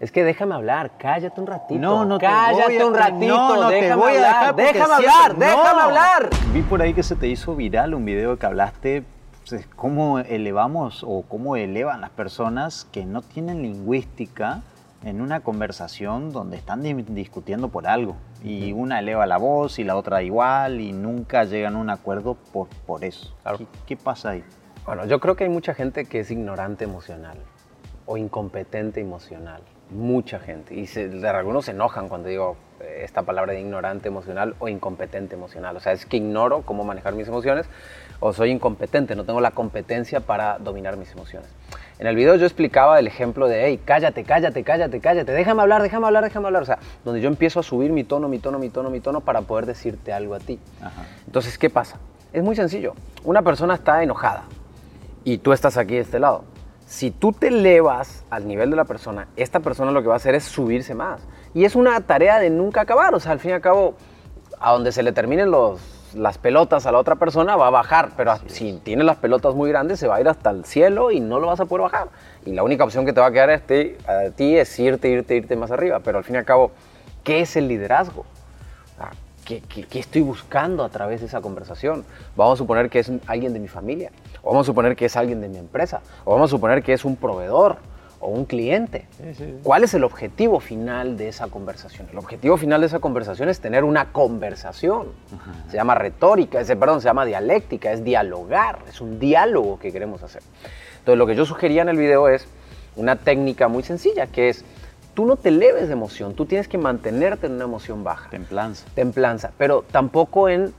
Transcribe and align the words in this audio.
Es 0.00 0.12
que 0.12 0.22
déjame 0.22 0.54
hablar, 0.54 0.92
cállate 0.96 1.40
un 1.40 1.46
ratito. 1.48 1.80
No, 1.80 2.04
no 2.04 2.18
te 2.18 2.26
cállate 2.26 2.64
voy 2.74 2.76
a- 2.78 2.86
un 2.86 2.94
ratito, 2.94 3.26
no, 3.36 3.56
no 3.62 3.68
te 3.68 3.74
déjame 3.74 4.00
voy 4.02 4.12
a 4.12 4.16
hablar, 4.16 4.30
dejar 4.32 4.50
porque 4.54 4.72
déjame 4.72 4.94
siempre- 4.96 5.10
hablar, 5.10 5.36
déjame 5.36 5.72
No. 5.80 5.80
hablar. 5.80 6.30
Vi 6.52 6.62
por 6.62 6.82
ahí 6.82 6.94
que 6.94 7.02
se 7.02 7.16
te 7.16 7.26
hizo 7.26 7.56
viral 7.56 7.94
un 7.94 8.04
video 8.04 8.38
que 8.38 8.46
hablaste 8.46 9.02
pues, 9.48 9.66
cómo 9.74 10.18
elevamos 10.20 11.02
o 11.08 11.22
cómo 11.22 11.56
elevan 11.56 12.00
las 12.02 12.10
personas 12.10 12.86
que 12.92 13.06
no 13.06 13.22
tienen 13.22 13.62
lingüística 13.62 14.60
en 15.04 15.20
una 15.22 15.40
conversación 15.40 16.32
donde 16.32 16.58
están 16.58 16.82
di- 16.82 16.92
discutiendo 16.92 17.68
por 17.68 17.86
algo. 17.88 18.14
Y 18.44 18.72
una 18.72 18.98
eleva 19.00 19.26
la 19.26 19.38
voz 19.38 19.78
y 19.80 19.84
la 19.84 19.96
otra 19.96 20.22
igual 20.22 20.80
y 20.80 20.92
nunca 20.92 21.42
llegan 21.44 21.74
a 21.76 21.78
un 21.78 21.88
acuerdo 21.90 22.34
por, 22.52 22.68
por 22.86 23.04
eso. 23.04 23.34
Claro. 23.42 23.58
¿Qué, 23.58 23.66
qué 23.86 23.96
pasa 23.96 24.30
ahí? 24.30 24.44
Bueno, 24.86 25.06
yo 25.06 25.18
creo 25.18 25.34
que 25.34 25.44
hay 25.44 25.50
mucha 25.50 25.72
gente 25.74 26.04
que 26.04 26.20
es 26.20 26.30
ignorante 26.30 26.84
emocional 26.84 27.38
o 28.06 28.16
incompetente 28.16 29.00
emocional. 29.00 29.62
Mucha 29.90 30.38
gente. 30.38 30.74
Y 30.74 30.86
se, 30.86 31.08
de 31.08 31.28
algunos 31.28 31.64
se 31.64 31.70
enojan 31.70 32.08
cuando 32.08 32.28
digo 32.28 32.56
eh, 32.80 33.02
esta 33.04 33.22
palabra 33.22 33.54
de 33.54 33.60
ignorante 33.60 34.08
emocional 34.08 34.54
o 34.58 34.68
incompetente 34.68 35.34
emocional. 35.34 35.76
O 35.76 35.80
sea, 35.80 35.92
es 35.92 36.04
que 36.04 36.18
ignoro 36.18 36.62
cómo 36.62 36.84
manejar 36.84 37.14
mis 37.14 37.26
emociones 37.26 37.66
o 38.20 38.32
soy 38.32 38.50
incompetente, 38.50 39.14
no 39.14 39.24
tengo 39.24 39.40
la 39.40 39.52
competencia 39.52 40.20
para 40.20 40.58
dominar 40.58 40.96
mis 40.96 41.12
emociones. 41.12 41.48
En 41.98 42.06
el 42.06 42.16
video 42.16 42.36
yo 42.36 42.44
explicaba 42.44 42.98
el 42.98 43.06
ejemplo 43.06 43.48
de, 43.48 43.64
hey, 43.64 43.80
cállate, 43.84 44.24
cállate, 44.24 44.62
cállate, 44.62 45.00
cállate, 45.00 45.32
déjame 45.32 45.62
hablar, 45.62 45.82
déjame 45.82 46.06
hablar, 46.06 46.24
déjame 46.24 46.46
hablar. 46.46 46.62
O 46.62 46.66
sea, 46.66 46.78
donde 47.04 47.20
yo 47.20 47.28
empiezo 47.28 47.60
a 47.60 47.62
subir 47.62 47.90
mi 47.90 48.04
tono, 48.04 48.28
mi 48.28 48.38
tono, 48.38 48.58
mi 48.58 48.70
tono, 48.70 48.90
mi 48.90 49.00
tono 49.00 49.20
para 49.20 49.42
poder 49.42 49.66
decirte 49.66 50.12
algo 50.12 50.34
a 50.34 50.38
ti. 50.38 50.58
Ajá. 50.80 51.06
Entonces, 51.26 51.58
¿qué 51.58 51.70
pasa? 51.70 51.98
Es 52.32 52.42
muy 52.42 52.54
sencillo. 52.54 52.94
Una 53.24 53.42
persona 53.42 53.74
está 53.74 54.02
enojada 54.02 54.44
y 55.24 55.38
tú 55.38 55.52
estás 55.52 55.76
aquí 55.76 55.94
de 55.94 56.00
este 56.00 56.18
lado. 56.18 56.44
Si 56.88 57.10
tú 57.10 57.34
te 57.34 57.48
elevas 57.48 58.24
al 58.30 58.48
nivel 58.48 58.70
de 58.70 58.76
la 58.76 58.86
persona, 58.86 59.28
esta 59.36 59.60
persona 59.60 59.90
lo 59.90 60.00
que 60.00 60.08
va 60.08 60.14
a 60.14 60.16
hacer 60.16 60.34
es 60.34 60.44
subirse 60.44 60.94
más. 60.94 61.20
Y 61.52 61.66
es 61.66 61.76
una 61.76 62.00
tarea 62.00 62.38
de 62.38 62.48
nunca 62.48 62.80
acabar. 62.80 63.14
O 63.14 63.20
sea, 63.20 63.32
al 63.32 63.40
fin 63.40 63.50
y 63.50 63.54
al 63.54 63.60
cabo, 63.60 63.94
a 64.58 64.72
donde 64.72 64.90
se 64.90 65.02
le 65.02 65.12
terminen 65.12 65.50
los, 65.50 66.14
las 66.14 66.38
pelotas 66.38 66.86
a 66.86 66.92
la 66.92 66.98
otra 66.98 67.16
persona, 67.16 67.56
va 67.56 67.66
a 67.66 67.70
bajar. 67.70 68.12
Pero 68.16 68.32
si 68.46 68.80
tiene 68.82 69.04
las 69.04 69.18
pelotas 69.18 69.54
muy 69.54 69.68
grandes, 69.68 70.00
se 70.00 70.08
va 70.08 70.16
a 70.16 70.20
ir 70.22 70.28
hasta 70.30 70.48
el 70.48 70.64
cielo 70.64 71.10
y 71.10 71.20
no 71.20 71.38
lo 71.38 71.48
vas 71.48 71.60
a 71.60 71.66
poder 71.66 71.82
bajar. 71.82 72.08
Y 72.46 72.52
la 72.52 72.62
única 72.62 72.84
opción 72.84 73.04
que 73.04 73.12
te 73.12 73.20
va 73.20 73.26
a 73.26 73.32
quedar 73.32 73.50
a 73.50 73.58
ti, 73.58 73.94
a 74.06 74.30
ti 74.30 74.56
es 74.56 74.78
irte, 74.78 75.10
irte, 75.10 75.36
irte 75.36 75.56
más 75.56 75.70
arriba. 75.70 76.00
Pero 76.00 76.16
al 76.16 76.24
fin 76.24 76.36
y 76.36 76.38
al 76.38 76.46
cabo, 76.46 76.70
¿qué 77.22 77.40
es 77.40 77.54
el 77.56 77.68
liderazgo? 77.68 78.24
¿Qué, 79.48 79.62
qué, 79.66 79.84
qué 79.84 79.98
estoy 79.98 80.20
buscando 80.20 80.84
a 80.84 80.90
través 80.90 81.20
de 81.20 81.26
esa 81.26 81.40
conversación? 81.40 82.04
Vamos 82.36 82.52
a 82.52 82.56
suponer 82.58 82.90
que 82.90 82.98
es 82.98 83.10
alguien 83.26 83.54
de 83.54 83.58
mi 83.58 83.68
familia, 83.68 84.12
o 84.42 84.50
vamos 84.50 84.66
a 84.66 84.68
suponer 84.68 84.94
que 84.94 85.06
es 85.06 85.16
alguien 85.16 85.40
de 85.40 85.48
mi 85.48 85.56
empresa, 85.56 86.02
o 86.26 86.32
vamos 86.34 86.50
a 86.50 86.52
suponer 86.54 86.82
que 86.82 86.92
es 86.92 87.02
un 87.06 87.16
proveedor 87.16 87.78
o 88.20 88.28
un 88.28 88.44
cliente. 88.44 89.06
¿Cuál 89.62 89.84
es 89.84 89.94
el 89.94 90.04
objetivo 90.04 90.60
final 90.60 91.16
de 91.16 91.28
esa 91.28 91.46
conversación? 91.46 92.08
El 92.12 92.18
objetivo 92.18 92.58
final 92.58 92.82
de 92.82 92.88
esa 92.88 92.98
conversación 92.98 93.48
es 93.48 93.58
tener 93.58 93.84
una 93.84 94.12
conversación. 94.12 95.12
Se 95.70 95.78
llama 95.78 95.94
retórica, 95.94 96.60
ese, 96.60 96.76
perdón, 96.76 97.00
se 97.00 97.06
llama 97.06 97.24
dialéctica, 97.24 97.90
es 97.90 98.04
dialogar, 98.04 98.80
es 98.86 99.00
un 99.00 99.18
diálogo 99.18 99.78
que 99.78 99.92
queremos 99.92 100.22
hacer. 100.22 100.42
Entonces 100.98 101.16
lo 101.16 101.26
que 101.26 101.34
yo 101.34 101.46
sugería 101.46 101.80
en 101.80 101.88
el 101.88 101.96
video 101.96 102.28
es 102.28 102.46
una 102.96 103.16
técnica 103.16 103.68
muy 103.68 103.82
sencilla, 103.82 104.26
que 104.26 104.50
es, 104.50 104.66
tú 105.18 105.26
no 105.26 105.34
te 105.34 105.48
eleves 105.48 105.88
de 105.88 105.94
emoción, 105.94 106.34
tú 106.34 106.46
tienes 106.46 106.68
que 106.68 106.78
mantenerte 106.78 107.48
en 107.48 107.54
una 107.54 107.64
emoción 107.64 108.04
baja 108.04 108.30
Templanza. 108.30 108.86
templanza, 108.94 109.50
pero 109.58 109.82
tampoco 109.82 110.48
en, 110.48 110.72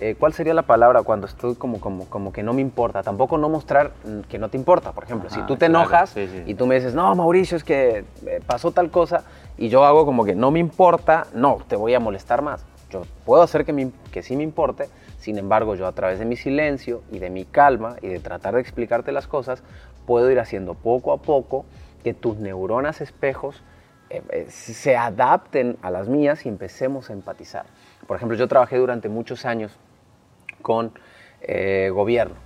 eh, 0.00 0.16
¿cuál 0.20 0.34
sería 0.34 0.52
la 0.52 0.64
palabra 0.64 1.02
cuando 1.02 1.26
estoy 1.26 1.54
como, 1.54 1.80
como, 1.80 2.04
como 2.10 2.30
que 2.30 2.42
no 2.42 2.52
me 2.52 2.60
importa? 2.60 3.02
Tampoco 3.02 3.38
no 3.38 3.48
mostrar 3.48 3.92
que 4.28 4.38
no 4.38 4.50
te 4.50 4.58
importa. 4.58 4.92
Por 4.92 5.04
ejemplo, 5.04 5.30
si 5.30 5.40
tú 5.46 5.56
te 5.56 5.68
claro, 5.70 5.86
enojas 5.86 6.10
sí, 6.10 6.26
sí. 6.26 6.42
y 6.44 6.52
tú 6.52 6.66
me 6.66 6.74
dices, 6.74 6.94
no, 6.94 7.14
Mauricio, 7.14 7.56
es 7.56 7.64
que 7.64 8.04
eh, 8.26 8.42
pasó 8.46 8.70
tal 8.70 8.90
cosa, 8.90 9.24
y 9.56 9.70
yo 9.70 9.82
hago 9.86 10.04
como 10.04 10.26
que 10.26 10.34
no 10.34 10.50
me 10.50 10.58
importa, 10.60 11.28
no, 11.32 11.56
te 11.66 11.74
voy 11.76 11.94
a 11.94 11.98
molestar 11.98 12.42
más. 12.42 12.66
Yo 12.90 13.00
puedo 13.24 13.40
hacer 13.40 13.64
que, 13.64 13.72
me- 13.72 13.92
que 14.12 14.22
sí 14.22 14.36
me 14.36 14.42
importe, 14.42 14.90
sin 15.18 15.38
embargo, 15.38 15.74
yo 15.74 15.86
a 15.86 15.92
través 15.92 16.18
de 16.18 16.26
mi 16.26 16.36
silencio 16.36 17.02
y 17.10 17.18
de 17.18 17.30
mi 17.30 17.46
calma 17.46 17.96
y 18.02 18.08
de 18.08 18.20
tratar 18.20 18.56
de 18.56 18.60
explicarte 18.60 19.10
las 19.10 19.26
cosas, 19.26 19.62
puedo 20.04 20.30
ir 20.30 20.38
haciendo 20.38 20.74
poco 20.74 21.14
a 21.14 21.16
poco 21.16 21.64
que 22.04 22.12
tus 22.12 22.36
neuronas 22.36 23.00
espejos 23.00 23.62
se 24.48 24.96
adapten 24.96 25.76
a 25.82 25.90
las 25.90 26.08
mías 26.08 26.46
y 26.46 26.48
empecemos 26.48 27.10
a 27.10 27.12
empatizar. 27.12 27.66
Por 28.06 28.16
ejemplo, 28.16 28.36
yo 28.36 28.48
trabajé 28.48 28.76
durante 28.76 29.08
muchos 29.08 29.44
años 29.44 29.76
con 30.62 30.92
eh, 31.40 31.90
gobierno. 31.92 32.36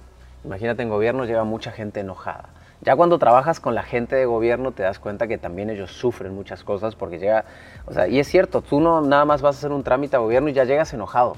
Imagínate, 0.44 0.82
en 0.82 0.88
gobierno 0.88 1.25
llega 1.25 1.44
mucha 1.44 1.71
gente 1.71 2.00
enojada. 2.00 2.48
Ya 2.82 2.97
cuando 2.97 3.19
trabajas 3.19 3.60
con 3.60 3.75
la 3.75 3.82
gente 3.82 4.16
de 4.16 4.25
gobierno 4.25 4.72
te 4.72 4.82
das 4.82 4.98
cuenta 4.98 5.26
que 5.26 5.37
también 5.37 5.69
ellos 5.69 5.93
sufren 5.93 6.34
muchas 6.34 6.65
cosas 6.65 6.94
porque 6.97 7.19
llega, 7.19 7.44
o 7.84 7.92
sea, 7.92 8.09
y 8.09 8.19
es 8.19 8.27
cierto, 8.27 8.62
tú 8.62 8.81
no 8.81 9.03
nada 9.03 9.27
más 9.27 9.42
vas 9.42 9.56
a 9.56 9.59
hacer 9.59 9.72
un 9.72 9.82
trámite 9.82 10.16
a 10.16 10.21
gobierno 10.21 10.48
y 10.48 10.54
ya 10.54 10.65
llegas 10.65 10.94
enojado. 10.94 11.37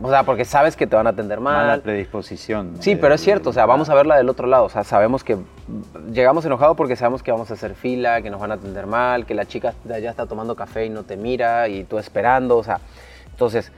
O 0.00 0.10
sea, 0.10 0.22
porque 0.24 0.44
sabes 0.44 0.76
que 0.76 0.86
te 0.86 0.96
van 0.96 1.06
a 1.06 1.10
atender 1.10 1.40
mal. 1.40 1.66
Mala 1.66 1.82
predisposición. 1.82 2.76
Sí, 2.80 2.96
pero 2.96 3.14
es 3.14 3.20
cierto, 3.20 3.50
o 3.50 3.52
sea, 3.52 3.66
vamos 3.66 3.88
a 3.88 3.94
verla 3.94 4.16
del 4.16 4.28
otro 4.28 4.46
lado, 4.46 4.64
o 4.64 4.68
sea, 4.68 4.84
sabemos 4.84 5.24
que 5.24 5.36
llegamos 6.12 6.44
enojados 6.44 6.76
porque 6.76 6.96
sabemos 6.96 7.22
que 7.22 7.30
vamos 7.30 7.50
a 7.50 7.54
hacer 7.54 7.74
fila, 7.74 8.22
que 8.22 8.30
nos 8.30 8.40
van 8.40 8.52
a 8.52 8.54
atender 8.54 8.86
mal, 8.86 9.26
que 9.26 9.34
la 9.34 9.46
chica 9.46 9.74
de 9.84 9.94
allá 9.94 10.10
está 10.10 10.26
tomando 10.26 10.56
café 10.56 10.86
y 10.86 10.90
no 10.90 11.04
te 11.04 11.16
mira 11.16 11.68
y 11.68 11.84
tú 11.84 11.98
esperando, 11.98 12.56
o 12.56 12.64
sea, 12.64 12.80
entonces 13.30 13.72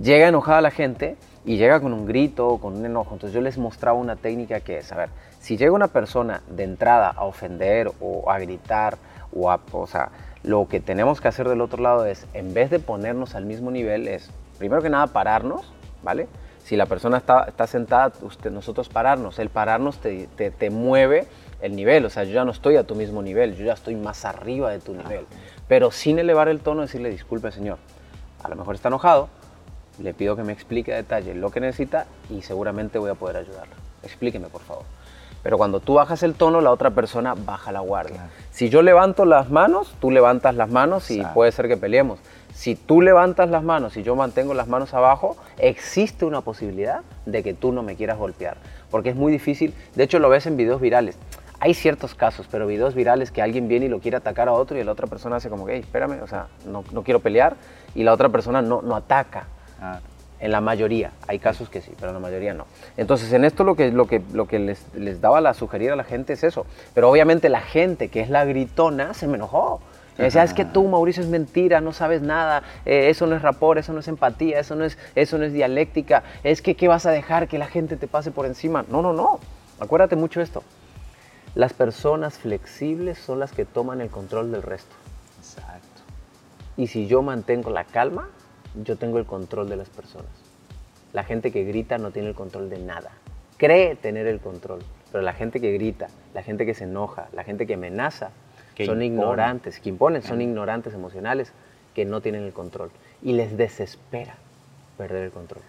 llega 0.00 0.28
enojada 0.28 0.60
la 0.60 0.70
gente 0.70 1.16
y 1.44 1.56
llega 1.56 1.80
con 1.80 1.92
un 1.92 2.06
grito, 2.06 2.58
con 2.58 2.76
un 2.76 2.86
enojo, 2.86 3.14
entonces 3.14 3.34
yo 3.34 3.40
les 3.40 3.58
mostraba 3.58 3.98
una 3.98 4.16
técnica 4.16 4.60
que 4.60 4.78
es, 4.78 4.92
a 4.92 4.96
ver, 4.96 5.08
si 5.40 5.56
llega 5.56 5.72
una 5.72 5.88
persona 5.88 6.42
de 6.48 6.64
entrada 6.64 7.08
a 7.08 7.24
ofender 7.24 7.90
o 8.00 8.30
a 8.30 8.38
gritar 8.38 8.96
o 9.34 9.50
a, 9.50 9.60
o 9.72 9.86
sea, 9.86 10.10
lo 10.44 10.68
que 10.68 10.80
tenemos 10.80 11.20
que 11.20 11.28
hacer 11.28 11.48
del 11.48 11.60
otro 11.60 11.82
lado 11.82 12.04
es, 12.04 12.26
en 12.34 12.54
vez 12.54 12.70
de 12.70 12.78
ponernos 12.78 13.34
al 13.34 13.44
mismo 13.44 13.70
nivel, 13.70 14.08
es, 14.08 14.30
primero 14.58 14.82
que 14.82 14.90
nada, 14.90 15.06
pararnos, 15.08 15.72
¿vale? 16.02 16.28
Si 16.64 16.76
la 16.76 16.86
persona 16.86 17.18
está, 17.18 17.44
está 17.44 17.66
sentada, 17.66 18.12
usted, 18.22 18.50
nosotros 18.50 18.88
pararnos. 18.88 19.38
El 19.38 19.48
pararnos 19.50 19.98
te, 19.98 20.28
te- 20.36 20.50
te 20.50 20.70
mueve 20.70 21.26
el 21.60 21.74
nivel, 21.76 22.04
o 22.04 22.10
sea, 22.10 22.24
yo 22.24 22.32
ya 22.32 22.44
no 22.44 22.50
estoy 22.52 22.76
a 22.76 22.84
tu 22.84 22.94
mismo 22.94 23.22
nivel, 23.22 23.56
yo 23.56 23.64
ya 23.64 23.72
estoy 23.72 23.94
más 23.96 24.24
arriba 24.24 24.70
de 24.70 24.78
tu 24.80 24.94
nivel. 24.94 25.26
Pero 25.68 25.90
sin 25.90 26.18
elevar 26.18 26.48
el 26.48 26.60
tono, 26.60 26.82
decirle, 26.82 27.10
disculpe 27.10 27.50
señor, 27.52 27.78
a 28.42 28.48
lo 28.48 28.56
mejor 28.56 28.74
está 28.74 28.88
enojado, 28.88 29.28
le 29.98 30.14
pido 30.14 30.36
que 30.36 30.42
me 30.42 30.52
explique 30.52 30.92
a 30.92 30.96
detalle 30.96 31.34
lo 31.34 31.50
que 31.50 31.60
necesita 31.60 32.06
y 32.30 32.42
seguramente 32.42 32.98
voy 32.98 33.10
a 33.10 33.14
poder 33.14 33.36
ayudarlo. 33.36 33.74
Explíqueme, 34.02 34.48
por 34.48 34.62
favor. 34.62 34.84
Pero 35.42 35.58
cuando 35.58 35.80
tú 35.80 35.94
bajas 35.94 36.22
el 36.22 36.34
tono, 36.34 36.60
la 36.60 36.70
otra 36.70 36.90
persona 36.90 37.34
baja 37.34 37.72
la 37.72 37.80
guardia. 37.80 38.14
Claro. 38.16 38.30
Si 38.52 38.68
yo 38.70 38.80
levanto 38.82 39.24
las 39.24 39.50
manos, 39.50 39.92
tú 40.00 40.10
levantas 40.12 40.54
las 40.54 40.70
manos 40.70 41.10
y 41.10 41.20
puede 41.34 41.50
ser 41.52 41.66
que 41.68 41.76
peleemos. 41.76 42.20
Si 42.52 42.76
tú 42.76 43.00
levantas 43.00 43.48
las 43.50 43.62
manos 43.62 43.96
y 43.96 44.02
yo 44.02 44.14
mantengo 44.14 44.54
las 44.54 44.68
manos 44.68 44.94
abajo, 44.94 45.36
existe 45.58 46.24
una 46.24 46.42
posibilidad 46.42 47.00
de 47.26 47.42
que 47.42 47.54
tú 47.54 47.72
no 47.72 47.82
me 47.82 47.96
quieras 47.96 48.18
golpear. 48.18 48.56
Porque 48.90 49.10
es 49.10 49.16
muy 49.16 49.32
difícil. 49.32 49.74
De 49.94 50.04
hecho, 50.04 50.18
lo 50.18 50.28
ves 50.28 50.46
en 50.46 50.56
videos 50.56 50.80
virales. 50.80 51.16
Hay 51.60 51.74
ciertos 51.74 52.14
casos, 52.14 52.48
pero 52.50 52.66
videos 52.66 52.94
virales 52.94 53.30
que 53.30 53.40
alguien 53.40 53.68
viene 53.68 53.86
y 53.86 53.88
lo 53.88 54.00
quiere 54.00 54.16
atacar 54.16 54.48
a 54.48 54.52
otro 54.52 54.78
y 54.78 54.84
la 54.84 54.92
otra 54.92 55.06
persona 55.06 55.36
hace 55.36 55.48
como 55.48 55.64
que, 55.64 55.74
"Ey, 55.74 55.80
espérame, 55.80 56.20
o 56.22 56.26
sea, 56.26 56.48
no, 56.66 56.84
no 56.92 57.02
quiero 57.02 57.20
pelear. 57.20 57.54
Y 57.94 58.02
la 58.02 58.12
otra 58.12 58.28
persona 58.28 58.60
no, 58.62 58.82
no 58.82 58.96
ataca. 58.96 59.46
Ah, 59.80 60.00
En 60.40 60.50
la 60.50 60.60
mayoría, 60.60 61.12
hay 61.28 61.38
casos 61.38 61.68
que 61.68 61.80
sí, 61.80 61.92
pero 62.00 62.08
en 62.08 62.14
la 62.14 62.20
mayoría 62.20 62.52
no. 62.52 62.66
Entonces, 62.96 63.32
en 63.32 63.44
esto 63.44 63.62
lo 63.62 63.76
que, 63.76 63.92
lo 63.92 64.08
que, 64.08 64.20
lo 64.32 64.48
que 64.48 64.58
les, 64.58 64.84
les 64.92 65.20
daba 65.20 65.40
la 65.40 65.54
sugerir 65.54 65.92
a 65.92 65.96
la 65.96 66.02
gente 66.02 66.32
es 66.32 66.42
eso. 66.42 66.66
Pero 66.94 67.08
obviamente 67.08 67.48
la 67.48 67.60
gente 67.60 68.08
que 68.08 68.20
es 68.22 68.28
la 68.28 68.44
gritona 68.44 69.14
se 69.14 69.28
me 69.28 69.36
enojó. 69.36 69.80
Me 70.18 70.24
decía, 70.24 70.42
es 70.44 70.52
que 70.52 70.64
tú, 70.64 70.86
Mauricio, 70.88 71.22
es 71.22 71.28
mentira, 71.28 71.80
no 71.80 71.92
sabes 71.92 72.20
nada, 72.20 72.62
eh, 72.84 73.08
eso 73.08 73.26
no 73.26 73.34
es 73.34 73.42
rapor, 73.42 73.78
eso 73.78 73.92
no 73.92 74.00
es 74.00 74.08
empatía, 74.08 74.60
eso 74.60 74.74
no 74.74 74.84
es, 74.84 74.98
eso 75.14 75.38
no 75.38 75.44
es 75.44 75.52
dialéctica, 75.52 76.22
es 76.44 76.60
que 76.60 76.74
¿qué 76.74 76.86
vas 76.86 77.06
a 77.06 77.10
dejar 77.10 77.48
que 77.48 77.58
la 77.58 77.66
gente 77.66 77.96
te 77.96 78.06
pase 78.06 78.30
por 78.30 78.44
encima? 78.44 78.84
No, 78.88 79.00
no, 79.00 79.12
no. 79.12 79.40
Acuérdate 79.80 80.16
mucho 80.16 80.40
esto. 80.40 80.62
Las 81.54 81.72
personas 81.72 82.38
flexibles 82.38 83.18
son 83.18 83.40
las 83.40 83.52
que 83.52 83.64
toman 83.64 84.00
el 84.00 84.10
control 84.10 84.52
del 84.52 84.62
resto. 84.62 84.94
exacto. 85.38 85.86
Y 86.76 86.86
si 86.86 87.06
yo 87.06 87.22
mantengo 87.22 87.70
la 87.70 87.84
calma, 87.84 88.28
yo 88.74 88.96
tengo 88.96 89.18
el 89.18 89.26
control 89.26 89.68
de 89.68 89.76
las 89.76 89.88
personas. 89.88 90.30
La 91.12 91.24
gente 91.24 91.52
que 91.52 91.64
grita 91.64 91.98
no 91.98 92.10
tiene 92.10 92.28
el 92.28 92.34
control 92.34 92.70
de 92.70 92.78
nada. 92.78 93.10
Cree 93.58 93.96
tener 93.96 94.26
el 94.26 94.40
control, 94.40 94.80
pero 95.10 95.22
la 95.22 95.34
gente 95.34 95.60
que 95.60 95.72
grita, 95.72 96.08
la 96.32 96.42
gente 96.42 96.64
que 96.64 96.74
se 96.74 96.84
enoja, 96.84 97.28
la 97.32 97.44
gente 97.44 97.66
que 97.66 97.74
amenaza, 97.74 98.30
Que 98.74 98.86
son 98.86 99.02
ignorantes, 99.02 99.80
que 99.80 99.88
imponen, 99.88 100.22
son 100.22 100.40
ignorantes 100.40 100.94
emocionales 100.94 101.52
que 101.94 102.04
no 102.04 102.20
tienen 102.20 102.44
el 102.44 102.52
control. 102.52 102.90
Y 103.22 103.32
les 103.34 103.56
desespera 103.56 104.34
perder 104.96 105.24
el 105.24 105.30
control. 105.30 105.62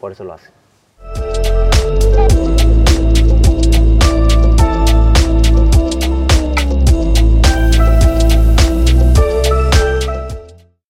Por 0.00 0.12
eso 0.12 0.24
lo 0.24 0.34
hacen. 0.34 0.52